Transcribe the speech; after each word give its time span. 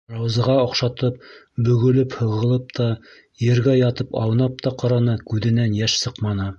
Раузаға 0.11 0.53
оҡшатып 0.61 1.19
бөгөлөп-һығылып 1.67 2.75
та, 2.79 2.89
ергә 3.51 3.79
ятып 3.83 4.21
аунап 4.27 4.61
та 4.67 4.77
ҡараны- 4.85 5.21
күҙенән 5.33 5.83
йәш 5.83 6.01
сыҡманы. 6.05 6.49